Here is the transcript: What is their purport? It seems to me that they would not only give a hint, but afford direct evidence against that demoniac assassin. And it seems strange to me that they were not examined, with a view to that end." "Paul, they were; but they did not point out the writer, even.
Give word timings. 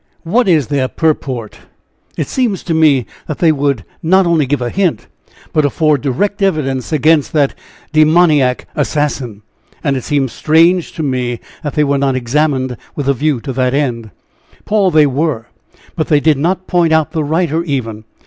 What 0.23 0.47
is 0.47 0.65
their 0.65 0.87
purport? 0.87 1.59
It 2.17 2.27
seems 2.27 2.63
to 2.63 2.73
me 2.73 3.05
that 3.27 3.37
they 3.37 3.51
would 3.51 3.85
not 4.01 4.25
only 4.25 4.47
give 4.47 4.59
a 4.59 4.71
hint, 4.71 5.05
but 5.53 5.63
afford 5.63 6.01
direct 6.01 6.41
evidence 6.41 6.91
against 6.91 7.33
that 7.33 7.53
demoniac 7.93 8.65
assassin. 8.75 9.43
And 9.83 9.95
it 9.95 10.03
seems 10.03 10.33
strange 10.33 10.93
to 10.93 11.03
me 11.03 11.39
that 11.61 11.73
they 11.75 11.83
were 11.83 11.99
not 11.99 12.15
examined, 12.15 12.77
with 12.95 13.07
a 13.07 13.13
view 13.13 13.39
to 13.41 13.53
that 13.53 13.75
end." 13.75 14.09
"Paul, 14.65 14.89
they 14.89 15.05
were; 15.05 15.49
but 15.95 16.07
they 16.07 16.19
did 16.19 16.39
not 16.39 16.65
point 16.65 16.91
out 16.93 17.11
the 17.11 17.23
writer, 17.23 17.63
even. 17.63 18.05